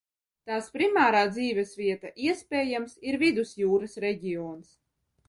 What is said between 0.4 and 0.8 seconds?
Tās